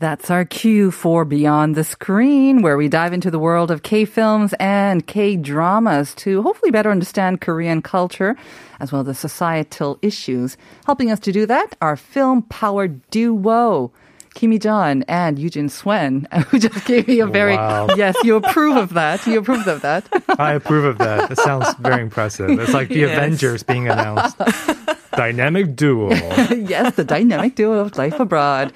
That's 0.00 0.30
our 0.30 0.44
cue 0.44 0.92
for 0.92 1.24
Beyond 1.24 1.74
the 1.74 1.82
Screen, 1.82 2.62
where 2.62 2.76
we 2.76 2.86
dive 2.88 3.12
into 3.12 3.32
the 3.32 3.38
world 3.40 3.72
of 3.72 3.82
K 3.82 4.04
films 4.04 4.54
and 4.60 5.04
K 5.04 5.36
dramas 5.36 6.14
to 6.16 6.40
hopefully 6.42 6.70
better 6.70 6.92
understand 6.92 7.40
Korean 7.40 7.82
culture 7.82 8.36
as 8.78 8.92
well 8.92 9.00
as 9.00 9.06
the 9.08 9.14
societal 9.14 9.98
issues. 10.00 10.56
Helping 10.86 11.10
us 11.10 11.18
to 11.20 11.32
do 11.32 11.46
that, 11.46 11.74
our 11.82 11.96
film 11.96 12.42
power 12.42 12.86
duo. 12.86 13.90
Kim 14.34 14.56
Jun 14.60 15.02
and 15.08 15.36
Eugene 15.36 15.68
Swen, 15.68 16.28
who 16.48 16.60
just 16.60 16.84
gave 16.86 17.08
me 17.08 17.18
a 17.18 17.26
very 17.26 17.56
Wow. 17.56 17.88
yes, 17.96 18.14
you 18.22 18.36
approve 18.36 18.76
of 18.76 18.94
that. 18.94 19.26
You 19.26 19.40
approve 19.40 19.66
of 19.66 19.82
that. 19.82 20.06
I 20.38 20.52
approve 20.52 20.84
of 20.84 20.98
that. 20.98 21.32
It 21.32 21.38
sounds 21.38 21.66
very 21.80 22.02
impressive. 22.02 22.50
It's 22.50 22.72
like 22.72 22.86
the 22.88 23.00
Yes. 23.00 23.16
Avengers 23.18 23.64
being 23.64 23.88
announced. 23.88 24.36
Dynamic 25.16 25.74
duo. 25.74 26.10
yes, 26.54 26.94
the 26.94 27.02
dynamic 27.02 27.56
duo 27.56 27.80
of 27.80 27.98
life 27.98 28.20
abroad. 28.20 28.72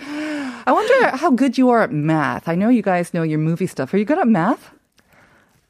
I 0.66 0.72
wonder 0.72 1.16
how 1.16 1.30
good 1.30 1.58
you 1.58 1.70
are 1.70 1.82
at 1.82 1.92
math. 1.92 2.48
I 2.48 2.54
know 2.54 2.68
you 2.68 2.82
guys 2.82 3.12
know 3.14 3.22
your 3.22 3.38
movie 3.38 3.66
stuff. 3.66 3.92
Are 3.94 3.98
you 3.98 4.04
good 4.04 4.18
at 4.18 4.28
math? 4.28 4.70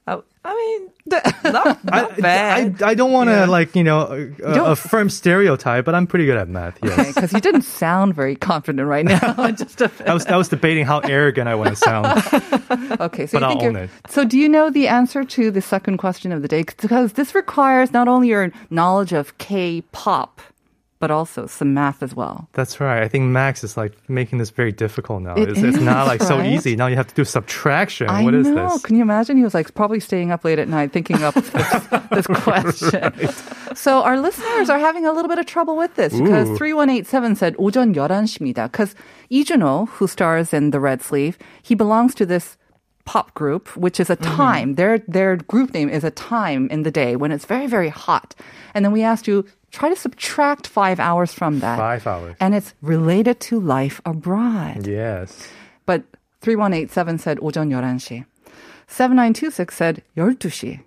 Oh, 0.09 0.25
I 0.45 0.53
mean, 0.55 0.91
not, 1.53 1.85
not 1.85 2.17
bad. 2.19 2.83
I, 2.83 2.89
I 2.91 2.95
don't 2.95 3.13
want 3.13 3.31
to 3.31 3.47
like 3.47 3.77
you 3.77 3.85
know 3.85 4.01
a, 4.07 4.27
don't- 4.55 4.71
a 4.73 4.75
firm 4.77 5.09
stereotype, 5.11 5.85
but 5.85 5.95
I'm 5.95 6.07
pretty 6.09 6.27
good 6.27 6.37
at 6.37 6.49
math. 6.49 6.77
Yes. 6.83 7.15
Because 7.15 7.33
you 7.33 7.41
didn't 7.41 7.63
sound 7.63 8.15
very 8.15 8.35
confident 8.35 8.89
right 8.89 9.05
now. 9.05 9.51
Just 9.53 9.81
a. 9.81 9.91
I 10.09 10.13
was 10.15 10.27
I 10.27 10.37
was 10.37 10.49
debating 10.49 10.85
how 10.85 10.99
arrogant 11.01 11.49
I 11.49 11.55
want 11.55 11.71
to 11.71 11.77
sound. 11.77 12.07
Okay, 13.01 13.27
so 13.27 13.39
But 13.39 13.43
you 13.55 13.61
I'll 13.61 13.65
own 13.69 13.77
it. 13.77 13.91
so 14.09 14.25
do 14.25 14.37
you 14.39 14.49
know 14.49 14.71
the 14.71 14.89
answer 14.89 15.23
to 15.25 15.51
the 15.53 15.63
second 15.63 15.99
question 15.99 16.33
of 16.33 16.43
the 16.43 16.49
day? 16.49 16.63
Because 16.65 17.13
this 17.13 17.35
requires 17.35 17.93
not 17.93 18.09
only 18.09 18.29
your 18.29 18.51
knowledge 18.71 19.13
of 19.13 19.39
K-pop, 19.39 20.41
but 21.03 21.11
also 21.11 21.49
some 21.49 21.75
math 21.75 22.01
as 22.01 22.15
well. 22.15 22.47
That's 22.53 22.79
right. 22.79 23.03
I 23.03 23.09
think 23.09 23.25
Max 23.25 23.65
is 23.65 23.77
like 23.77 23.99
making 24.09 24.39
this 24.39 24.51
very 24.51 24.71
difficult 24.71 25.21
now. 25.23 25.35
It 25.35 25.49
it's, 25.49 25.59
is, 25.59 25.75
it's 25.75 25.83
not 25.83 26.07
like 26.07 26.21
right? 26.21 26.29
so 26.29 26.41
easy. 26.41 26.77
Now 26.77 26.87
you 26.87 26.95
have 26.95 27.09
to 27.09 27.15
do 27.17 27.25
subtraction. 27.25 28.09
I 28.09 28.23
what 28.23 28.35
know. 28.35 28.45
this? 28.45 28.83
Can 28.83 28.95
you 28.95 29.03
imagine? 29.03 29.37
He 29.37 29.43
was 29.43 29.53
like 29.53 29.75
probably 29.75 29.99
staying 29.99 30.31
up 30.31 30.45
late 30.45 30.61
at 30.61 30.69
night 30.69 30.93
thinking 30.93 31.25
up 31.25 31.35
this, 31.43 31.51
this, 32.15 32.27
question. 32.29 33.03
Right. 33.03 33.35
So 33.75 34.05
our 34.05 34.17
listeners 34.17 34.71
are 34.71 34.79
having 34.79 35.05
a 35.05 35.11
little 35.11 35.29
bit 35.29 35.41
of 35.41 35.47
trouble 35.47 35.75
with 35.77 35.93
this 35.97 36.15
Ooh. 36.15 36.23
because 36.23 36.47
3187 36.57 37.35
said 37.35 37.57
오전 37.57 37.93
11시입니다. 37.93 38.71
Because 38.71 38.95
Lee 39.29 39.43
Jun-ho, 39.43 39.87
who 39.99 40.07
stars 40.07 40.55
in 40.55 40.71
The 40.71 40.79
Red 40.79 41.03
Sleeve, 41.03 41.37
he 41.65 41.75
belongs 41.75 42.15
to 42.15 42.25
this 42.25 42.57
pop 43.05 43.35
group, 43.35 43.77
which 43.77 43.99
is 43.99 44.09
a 44.09 44.15
mm-hmm. 44.15 44.37
time. 44.37 44.69
Mm-hmm. 44.69 44.79
Their 44.79 44.99
their 45.09 45.35
group 45.35 45.75
name 45.75 45.89
is 45.89 46.05
a 46.05 46.15
time 46.15 46.71
in 46.71 46.85
the 46.87 46.95
day 46.95 47.17
when 47.17 47.33
it's 47.33 47.45
very 47.45 47.67
very 47.67 47.91
hot. 47.91 48.37
And 48.73 48.85
then 48.85 48.93
we 48.93 49.03
asked 49.03 49.27
you, 49.27 49.43
try 49.72 49.90
to 49.90 49.96
subtract 49.96 50.68
five 50.68 51.00
hours 51.00 51.34
from 51.34 51.60
that. 51.60 51.78
Five 51.78 52.08
hours. 52.08 52.36
And 52.40 52.56
it's 52.56 52.74
related 52.82 53.40
to 53.42 53.60
life 53.60 54.02
abroad. 54.06 54.88
Yes. 54.88 55.48
But 55.86 56.04
3187 56.42 57.18
said 57.20 57.38
오전 57.40 57.70
11시. 57.70 58.26
7926 58.88 59.76
said 59.76 60.04
12시. 60.16 60.82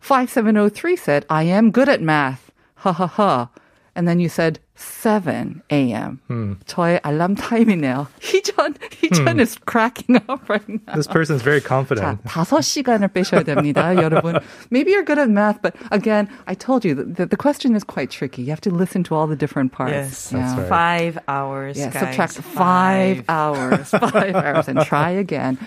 5703 0.00 0.96
said 0.96 1.26
I 1.30 1.44
am 1.44 1.70
good 1.70 1.88
at 1.88 2.02
math. 2.02 2.50
Ha 2.76 2.92
ha 2.92 3.06
ha. 3.06 3.48
And 3.96 4.08
then 4.08 4.20
you 4.20 4.30
said 4.30 4.58
7 4.74 5.62
a.m. 5.70 6.20
저의 6.64 6.98
알람 7.02 7.36
타임이네요. 7.36 8.08
희전, 8.20 8.74
희전 8.90 9.38
is 9.38 9.58
cracking 9.66 10.16
up 10.16 10.48
right 10.48 10.66
now. 10.66 10.94
This 10.94 11.06
person's 11.06 11.42
very 11.42 11.60
자, 11.60 11.68
confident. 11.68 12.24
다섯 12.24 12.62
시간을 12.62 13.08
빼셔야 13.08 13.42
됩니다, 13.42 13.94
여러분. 13.94 14.40
Maybe 14.70 14.92
you're 14.92 15.04
good 15.04 15.18
at 15.18 15.28
math, 15.28 15.60
but 15.60 15.76
again, 15.90 16.26
I 16.46 16.54
told 16.54 16.86
you 16.86 16.94
that 16.94 17.16
the, 17.16 17.26
the 17.26 17.36
question 17.36 17.76
is 17.76 17.84
quite 17.84 18.10
tricky. 18.10 18.40
You 18.40 18.48
have 18.48 18.62
to 18.62 18.70
listen 18.70 19.04
to 19.04 19.14
all 19.14 19.26
the 19.26 19.36
different 19.36 19.72
parts. 19.72 19.92
Yes. 19.92 20.32
Yeah. 20.32 20.56
right. 20.56 20.68
Five 20.68 21.18
hours. 21.28 21.76
Yeah, 21.76 21.90
guys. 21.90 22.00
subtract 22.00 22.32
five, 22.40 23.24
hours, 23.28 23.90
five 23.90 24.34
hours, 24.34 24.68
and 24.68 24.80
try 24.80 25.10
again. 25.10 25.58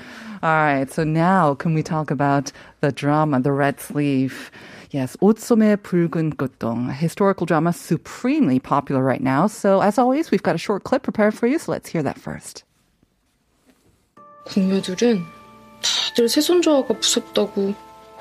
All 0.41 0.49
right, 0.49 0.91
so 0.91 1.03
now 1.03 1.53
can 1.53 1.73
we 1.75 1.83
talk 1.83 2.09
about 2.09 2.51
the 2.81 2.91
drama, 2.91 3.39
the 3.39 3.51
red 3.51 3.79
sleeve? 3.79 4.51
Yes, 4.92 5.16
옷소매 5.20 5.76
붉은 5.76 6.30
꽃동, 6.36 6.90
a 6.90 6.92
historical 6.92 7.46
drama 7.46 7.72
supremely 7.72 8.58
popular 8.58 9.04
right 9.04 9.22
now. 9.22 9.46
So 9.46 9.80
as 9.80 9.98
always, 9.98 10.32
we've 10.32 10.42
got 10.42 10.56
a 10.56 10.58
short 10.58 10.82
clip 10.82 11.04
prepared 11.04 11.32
for 11.32 11.46
you, 11.46 11.60
so 11.60 11.70
let's 11.70 11.88
hear 11.88 12.02
that 12.02 12.18
first. 12.18 12.64
궁녀들은 14.46 15.22
다들 15.80 16.28
새손자가 16.28 16.92
무섭다고 16.92 17.72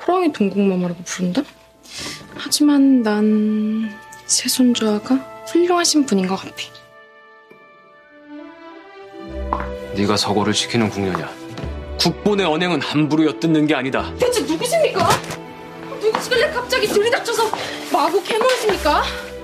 호랑이 0.06 0.32
동국마마라고 0.32 1.02
부른다? 1.02 1.42
하지만 2.36 3.02
난 3.02 3.90
새손자가 4.26 5.16
훌륭하신 5.48 6.06
분인 6.06 6.28
것 6.28 6.36
같아. 6.36 6.54
네가 9.96 10.16
서고를 10.16 10.52
지키는 10.52 10.88
궁녀냐? 10.88 11.28
국본의 11.98 12.46
언행은 12.46 12.80
함부로 12.80 13.26
엿듣는 13.26 13.66
게 13.66 13.74
아니다. 13.74 14.14
대체 14.20 14.40
누구십니까? 14.42 15.08
누구시길래 16.00 16.50
갑자기 16.50 16.86
들이닥쳐서 16.86 17.44
마구 17.92 18.22
캐물으십니까? 18.22 19.02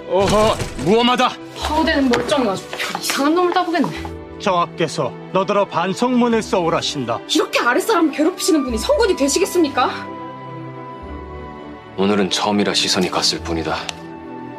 어허, 0.08 0.56
무엄하다. 0.84 1.30
아주 2.48 2.64
별 2.70 3.00
이상한 3.00 3.34
놈을 3.34 3.52
따보겠네. 3.52 3.88
정하께서 4.40 5.12
너더러 5.32 5.64
반성문을 5.66 6.42
써오라신다. 6.42 7.20
이렇게 7.34 7.58
아랫사람 7.60 8.10
괴롭히시는 8.12 8.64
분이 8.64 8.78
성군이 8.78 9.16
되시겠습니까? 9.16 9.90
오늘은 11.96 12.30
처음이라 12.30 12.74
시선이 12.74 13.10
갔을 13.10 13.40
뿐이다. 13.40 13.76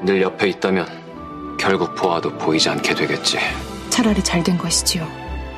늘 0.03 0.21
옆에 0.21 0.47
있다면 0.49 1.57
결국 1.59 1.95
보아도 1.95 2.35
보이지 2.37 2.69
않게 2.69 2.95
되겠지. 2.95 3.37
차라리 3.89 4.23
잘 4.23 4.43
된 4.43 4.57
것이지요. 4.57 5.07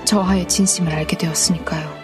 저하의 0.06 0.48
진심을 0.48 0.94
알게 0.94 1.18
되었으니까요. 1.18 1.99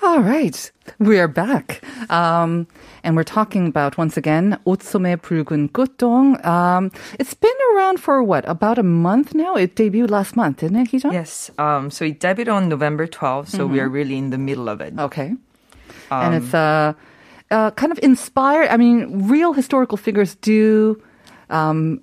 All 0.00 0.20
right. 0.20 0.70
We 1.00 1.18
are 1.18 1.26
back. 1.26 1.82
Um, 2.08 2.68
and 3.02 3.16
we're 3.16 3.24
talking 3.24 3.66
about, 3.66 3.98
once 3.98 4.16
again, 4.16 4.56
Otsume 4.64 5.16
Pulgun 5.16 5.70
Gutdong. 5.70 6.44
Um, 6.46 6.92
it's 7.18 7.34
been 7.34 7.50
around 7.74 7.98
for 7.98 8.22
what, 8.22 8.48
about 8.48 8.78
a 8.78 8.84
month 8.84 9.34
now? 9.34 9.56
It 9.56 9.74
debuted 9.74 10.10
last 10.10 10.36
month, 10.36 10.58
didn't 10.58 10.76
it, 10.76 10.90
Hijong? 10.92 11.12
Yes. 11.12 11.50
Um, 11.58 11.90
so 11.90 12.04
it 12.04 12.20
debuted 12.20 12.52
on 12.52 12.68
November 12.68 13.08
12th, 13.08 13.48
so 13.48 13.58
mm-hmm. 13.58 13.72
we 13.72 13.80
are 13.80 13.86
mm-hmm. 13.86 13.94
really 13.94 14.18
in 14.18 14.30
the 14.30 14.38
middle 14.38 14.68
of 14.68 14.80
it. 14.80 14.94
Okay. 14.96 15.34
Um, 16.10 16.22
and 16.22 16.44
it's 16.44 16.54
uh, 16.54 16.92
uh, 17.50 17.72
kind 17.72 17.90
of 17.90 17.98
inspired, 18.00 18.68
I 18.68 18.76
mean, 18.76 19.26
real 19.26 19.52
historical 19.52 19.98
figures 19.98 20.36
do 20.36 21.02
um, 21.50 22.02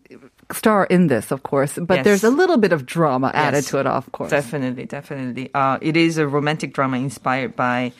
star 0.51 0.85
in 0.85 1.07
this, 1.07 1.31
of 1.31 1.43
course, 1.43 1.77
but 1.81 1.95
Yes. 1.97 2.03
there's 2.05 2.23
a 2.23 2.29
little 2.29 2.57
bit 2.57 2.71
of 2.73 2.85
drama 2.85 3.31
added 3.33 3.57
Yes. 3.65 3.69
to 3.69 3.79
it, 3.79 3.87
of 3.87 4.11
course. 4.11 4.29
Definitely, 4.29 4.85
definitely. 4.85 5.49
Uh, 5.53 5.77
it 5.81 5.97
is 5.97 6.17
a 6.17 6.27
romantic 6.27 6.73
drama 6.73 6.97
inspired 6.97 7.55
by 7.55 7.91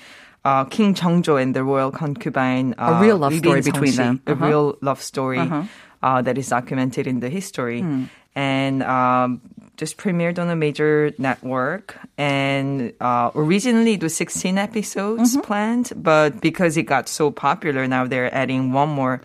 uh, 0.45 0.63
King 0.65 0.93
Jeongjo 0.93 1.41
and 1.41 1.55
the 1.55 1.63
royal 1.63 1.89
concubine. 1.89 2.75
Uh, 2.77 2.99
real 3.01 3.17
love 3.17 3.33
story 3.33 3.61
Bin 3.61 3.71
between 3.73 3.95
them. 3.95 4.21
A 4.27 4.33
Uh-huh. 4.33 4.45
real 4.45 4.77
love 4.81 5.01
story 5.01 5.39
Uh-huh. 5.39 5.63
uh, 6.03 6.21
that 6.21 6.37
is 6.37 6.49
documented 6.49 7.07
in 7.07 7.19
the 7.19 7.29
history. 7.29 7.81
Hmm. 7.81 8.03
And 8.35 8.83
um, 8.83 9.41
just 9.76 9.96
premiered 9.96 10.38
on 10.38 10.48
a 10.50 10.56
major 10.56 11.10
network. 11.18 11.96
And 12.18 12.92
uh, 13.00 13.30
originally 13.34 13.94
it 13.94 14.02
was 14.02 14.14
16 14.16 14.58
episodes 14.58 15.32
Mm-hmm. 15.36 15.40
planned, 15.40 15.92
but 15.96 16.40
because 16.40 16.76
it 16.76 16.84
got 16.84 17.08
so 17.08 17.30
popular, 17.30 17.86
now 17.88 18.06
they're 18.06 18.32
adding 18.34 18.72
one 18.72 18.88
more 18.90 19.22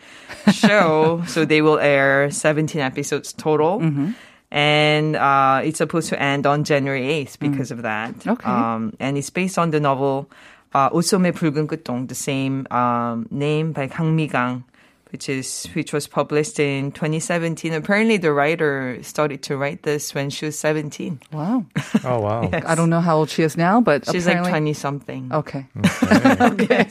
show. 0.52 1.24
so 1.28 1.44
they 1.46 1.62
will 1.62 1.80
air 1.80 2.32
17 2.32 2.80
episodes 2.82 3.34
total. 3.34 3.80
Mm-hmm. 3.82 4.12
And 4.52 5.16
uh, 5.18 5.62
it's 5.64 5.80
supposed 5.80 6.08
to 6.10 6.22
end 6.22 6.46
on 6.46 6.64
January 6.64 7.02
8th 7.26 7.40
because 7.40 7.72
of 7.72 7.82
that. 7.82 8.16
Okay. 8.26 8.50
Um, 8.50 8.94
and 9.00 9.18
it's 9.18 9.30
based 9.30 9.58
on 9.58 9.72
the 9.72 9.80
novel 9.82 10.30
uh, 10.74 10.90
옷소매 10.92 11.32
붉은 11.32 11.68
끝동, 11.68 12.08
the 12.08 12.16
same 12.16 12.68
um, 12.70 13.28
name 13.32 13.72
by 13.72 13.88
Kang 13.88 14.16
Mi-gang, 14.16 14.64
which 15.13 15.29
is 15.29 15.67
which 15.75 15.93
was 15.93 16.07
published 16.07 16.59
in 16.61 16.93
2017. 16.93 17.73
Apparently, 17.73 18.17
the 18.17 18.33
writer 18.33 18.99
started 19.03 19.43
to 19.45 19.57
write 19.57 19.83
this 19.83 20.15
when 20.15 20.31
she 20.31 20.47
was 20.47 20.59
17. 20.59 21.21
Wow. 21.33 21.65
Oh 22.05 22.21
wow. 22.21 22.49
Yes. 22.51 22.65
I 22.67 22.75
don't 22.75 22.89
know 22.91 23.01
how 23.01 23.19
old 23.19 23.29
she 23.31 23.43
is 23.43 23.57
now, 23.57 23.81
but 23.81 24.07
She's 24.11 24.27
like 24.27 24.41
20 24.49 24.73
something. 24.73 25.31
Okay. 25.35 25.67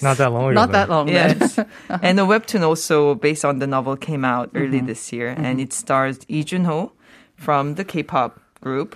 Not 0.02 0.18
that 0.18 0.30
long 0.32 0.46
ago. 0.46 0.54
Not 0.54 0.72
then. 0.72 0.74
that 0.74 0.90
long. 0.90 1.06
then. 1.08 1.38
Yes. 1.40 1.60
and 2.02 2.18
the 2.18 2.26
webtoon 2.26 2.62
also 2.62 3.16
based 3.16 3.44
on 3.46 3.60
the 3.60 3.68
novel 3.68 3.96
came 3.98 4.24
out 4.26 4.52
early 4.56 4.78
Mm-hmm. 4.80 4.88
this 4.88 5.12
year, 5.14 5.30
and 5.38 5.60
it 5.60 5.74
stars 5.74 6.20
Lee 6.30 6.44
Jun-ho 6.44 6.92
from 7.36 7.76
the 7.76 7.84
K-pop 7.84 8.40
group, 8.62 8.96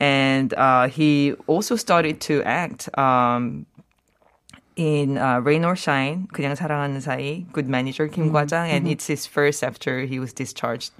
and 0.00 0.54
uh, 0.54 0.88
he 0.88 1.34
also 1.46 1.76
started 1.76 2.20
to 2.22 2.42
act 2.44 2.88
um, 2.96 3.66
in 4.78 5.18
uh, 5.18 5.40
Rain 5.40 5.64
or 5.64 5.74
Shine, 5.74 6.28
그냥 6.32 6.54
사랑하는 6.54 7.02
사이, 7.02 7.44
Good 7.52 7.68
Manager 7.68 8.06
Kim 8.06 8.30
mm-hmm. 8.30 8.36
Kwajang, 8.36 8.70
and 8.70 8.84
mm-hmm. 8.84 8.92
it's 8.92 9.06
his 9.08 9.26
first 9.26 9.64
after 9.64 10.06
he 10.06 10.18
was 10.20 10.32
discharged 10.32 10.92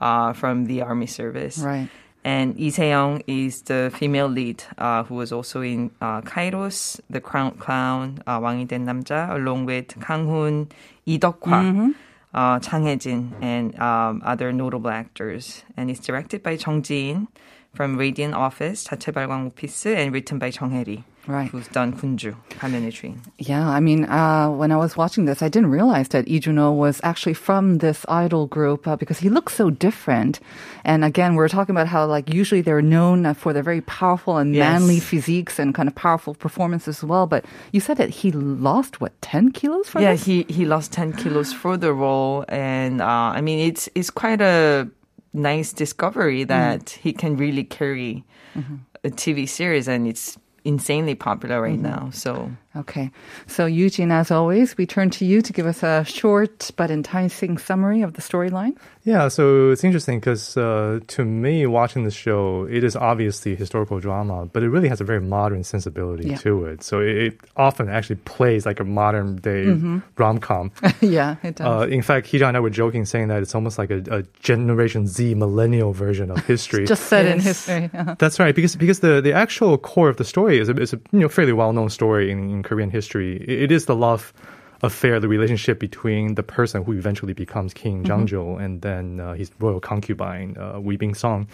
uh, 0.00 0.32
from 0.32 0.66
the 0.66 0.80
army 0.80 1.06
service. 1.06 1.58
Right. 1.58 1.90
And 2.24 2.56
Lee 2.56 2.70
Seyoung 2.70 3.22
is 3.26 3.62
the 3.62 3.90
female 3.94 4.26
lead 4.26 4.62
uh, 4.78 5.04
who 5.04 5.14
was 5.14 5.32
also 5.32 5.60
in 5.60 5.90
uh, 6.00 6.22
Kairos, 6.22 6.98
The 7.10 7.20
Crown 7.20 7.52
Clown, 7.58 8.22
uh, 8.26 8.38
왕이 8.40 8.68
된 8.68 8.86
남자, 8.86 9.30
along 9.30 9.66
with 9.66 9.94
Kang 10.00 10.26
Hoon, 10.26 10.68
Lee 11.04 11.18
Deok 11.18 11.38
Hwa, 11.42 11.62
mm-hmm. 11.62 11.90
uh, 12.34 12.58
Chang 12.60 12.84
Hye 12.84 12.96
Jin, 12.96 13.34
and 13.40 13.78
um, 13.80 14.22
other 14.24 14.52
notable 14.52 14.90
actors. 14.90 15.62
And 15.76 15.90
it's 15.90 16.00
directed 16.00 16.42
by 16.42 16.52
Jung 16.52 16.82
Ji-in 16.82 17.28
from 17.76 17.96
Radiant 17.98 18.34
Office, 18.34 18.84
자체 18.84 19.12
발광 19.12 19.46
오피스, 19.46 19.94
and 19.94 20.12
written 20.12 20.38
by 20.38 20.50
정혜리. 20.50 21.04
Right. 21.26 21.50
Who's 21.50 21.66
done 21.68 21.92
Kunju, 21.92 22.36
Hamin의 22.60 23.16
Yeah, 23.38 23.68
I 23.68 23.80
mean, 23.80 24.04
uh, 24.04 24.48
when 24.48 24.70
I 24.70 24.76
was 24.76 24.96
watching 24.96 25.24
this, 25.24 25.42
I 25.42 25.48
didn't 25.48 25.70
realize 25.70 26.08
that 26.10 26.28
Lee 26.28 26.38
Jun-ho 26.38 26.70
was 26.70 27.00
actually 27.02 27.34
from 27.34 27.78
this 27.78 28.06
idol 28.08 28.46
group 28.46 28.86
uh, 28.86 28.94
because 28.94 29.18
he 29.18 29.28
looks 29.28 29.54
so 29.54 29.70
different. 29.70 30.38
And 30.84 31.04
again, 31.04 31.34
we 31.34 31.42
are 31.42 31.48
talking 31.48 31.74
about 31.74 31.88
how, 31.88 32.06
like, 32.06 32.32
usually 32.32 32.60
they're 32.60 32.80
known 32.80 33.34
for 33.34 33.52
their 33.52 33.64
very 33.64 33.80
powerful 33.80 34.36
and 34.38 34.54
yes. 34.54 34.62
manly 34.62 35.00
physiques 35.00 35.58
and 35.58 35.74
kind 35.74 35.88
of 35.88 35.96
powerful 35.96 36.32
performances 36.32 36.98
as 36.98 37.04
well. 37.04 37.26
But 37.26 37.44
you 37.72 37.80
said 37.80 37.96
that 37.96 38.10
he 38.10 38.30
lost, 38.30 39.00
what, 39.00 39.20
10 39.20 39.50
kilos 39.50 39.88
for 39.88 40.00
Yeah, 40.00 40.12
this? 40.12 40.24
he, 40.26 40.46
he 40.48 40.64
lost 40.64 40.92
10 40.92 41.14
kilos 41.14 41.52
for 41.52 41.76
the 41.76 41.92
role. 41.92 42.44
And, 42.48 43.02
uh, 43.02 43.34
I 43.34 43.40
mean, 43.40 43.58
it's, 43.58 43.88
it's 43.96 44.10
quite 44.10 44.40
a 44.40 44.88
nice 45.36 45.72
discovery 45.72 46.44
mm. 46.44 46.48
that 46.48 46.90
he 46.90 47.12
can 47.12 47.36
really 47.36 47.64
carry 47.64 48.24
mm-hmm. 48.54 48.76
a 49.04 49.10
TV 49.10 49.48
series, 49.48 49.88
and 49.88 50.06
it's 50.06 50.38
insanely 50.66 51.14
popular 51.14 51.60
right 51.62 51.78
now. 51.78 52.10
So 52.12 52.50
Okay. 52.76 53.10
So, 53.46 53.64
Eugene, 53.64 54.12
as 54.12 54.30
always, 54.30 54.76
we 54.76 54.84
turn 54.84 55.08
to 55.16 55.24
you 55.24 55.40
to 55.40 55.50
give 55.50 55.64
us 55.66 55.82
a 55.82 56.04
short 56.04 56.70
but 56.76 56.90
enticing 56.90 57.56
summary 57.56 58.02
of 58.02 58.12
the 58.12 58.20
storyline. 58.20 58.76
Yeah, 59.02 59.28
so 59.28 59.70
it's 59.70 59.82
interesting 59.82 60.20
because 60.20 60.58
uh, 60.58 61.00
to 61.06 61.24
me, 61.24 61.64
watching 61.64 62.04
the 62.04 62.10
show, 62.10 62.66
it 62.70 62.84
is 62.84 62.94
obviously 62.94 63.56
historical 63.56 63.98
drama, 63.98 64.44
but 64.52 64.62
it 64.62 64.68
really 64.68 64.90
has 64.90 65.00
a 65.00 65.04
very 65.04 65.22
modern 65.22 65.64
sensibility 65.64 66.28
Yeah. 66.28 66.36
to 66.44 66.66
it. 66.66 66.82
So 66.82 67.00
it, 67.00 67.16
it 67.16 67.40
often 67.56 67.88
actually 67.88 68.16
plays 68.26 68.66
like 68.66 68.78
a 68.78 68.84
modern 68.84 69.36
day 69.36 69.64
Mhm. 69.72 70.02
rom 70.18 70.36
com. 70.38 70.70
yeah, 71.00 71.36
it 71.42 71.56
does. 71.56 71.66
Uh, 71.66 71.86
in 71.88 72.02
fact, 72.02 72.26
Hija 72.26 72.46
and 72.46 72.58
I 72.58 72.60
were 72.60 72.68
joking, 72.68 73.06
saying 73.06 73.28
that 73.28 73.40
it's 73.42 73.54
almost 73.54 73.78
like 73.78 73.90
a, 73.90 74.02
a 74.10 74.22
Generation 74.42 75.06
Z 75.06 75.34
millennial 75.34 75.94
version 75.94 76.30
of 76.30 76.44
history. 76.52 76.84
Just 76.84 77.06
set 77.06 77.24
in 77.24 77.36
Yes. 77.36 77.44
history. 77.64 77.88
That's 78.18 78.38
right, 78.38 78.54
because 78.54 78.76
because 78.76 79.00
the, 79.00 79.22
the 79.22 79.32
actual 79.32 79.78
core 79.78 80.10
of 80.10 80.18
the 80.18 80.24
story 80.24 80.55
is 80.58 80.68
a, 80.68 80.76
is 80.80 80.92
a 80.92 81.00
you 81.12 81.20
know 81.20 81.28
fairly 81.28 81.52
well 81.52 81.72
known 81.72 81.90
story 81.90 82.30
in, 82.30 82.50
in 82.50 82.62
Korean 82.62 82.90
history. 82.90 83.36
It, 83.42 83.62
it 83.64 83.72
is 83.72 83.86
the 83.86 83.96
love 83.96 84.32
affair, 84.82 85.18
the 85.20 85.28
relationship 85.28 85.78
between 85.80 86.34
the 86.34 86.42
person 86.42 86.84
who 86.84 86.92
eventually 86.92 87.32
becomes 87.32 87.72
King 87.72 88.04
Jeongjo 88.04 88.62
and 88.62 88.82
then 88.82 89.20
uh, 89.20 89.32
his 89.32 89.50
royal 89.58 89.80
concubine 89.80 90.54
uh, 90.58 90.74
Uibin 90.74 91.12
Seong. 91.12 91.46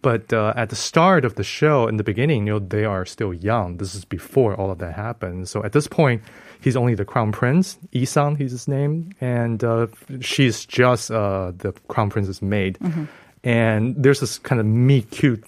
But 0.00 0.32
uh, 0.32 0.52
at 0.56 0.70
the 0.70 0.76
start 0.76 1.24
of 1.24 1.34
the 1.34 1.42
show, 1.42 1.88
in 1.88 1.96
the 1.96 2.04
beginning, 2.04 2.46
you 2.46 2.52
know 2.52 2.58
they 2.60 2.84
are 2.84 3.04
still 3.04 3.34
young. 3.34 3.78
This 3.78 3.94
is 3.94 4.04
before 4.04 4.54
all 4.54 4.70
of 4.70 4.78
that 4.78 4.94
happens. 4.94 5.50
So 5.50 5.64
at 5.64 5.72
this 5.72 5.88
point, 5.88 6.22
he's 6.60 6.76
only 6.76 6.94
the 6.94 7.04
crown 7.04 7.32
prince. 7.32 7.78
Isan, 7.92 8.36
he's 8.36 8.52
his 8.52 8.68
name, 8.68 9.10
and 9.20 9.62
uh, 9.64 9.88
she's 10.20 10.64
just 10.64 11.10
uh, 11.10 11.52
the 11.58 11.72
crown 11.88 12.10
prince's 12.10 12.40
maid. 12.42 12.78
And 13.44 13.94
there's 13.96 14.20
this 14.20 14.38
kind 14.38 14.60
of 14.60 14.66
meet 14.66 15.10
cute 15.10 15.44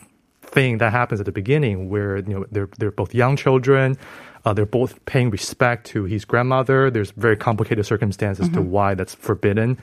thing 0.52 0.78
that 0.78 0.92
happens 0.92 1.20
at 1.20 1.26
the 1.26 1.32
beginning 1.32 1.88
where 1.88 2.18
you 2.18 2.34
know 2.34 2.46
they're 2.50 2.68
they're 2.78 2.90
both 2.90 3.14
young 3.14 3.36
children. 3.36 3.96
Uh, 4.44 4.54
they're 4.54 4.64
both 4.64 5.04
paying 5.04 5.28
respect 5.30 5.86
to 5.86 6.04
his 6.04 6.24
grandmother. 6.24 6.90
There's 6.90 7.10
very 7.10 7.36
complicated 7.36 7.84
circumstances 7.84 8.48
to 8.50 8.62
why 8.62 8.94
that's 8.94 9.14
forbidden. 9.14 9.76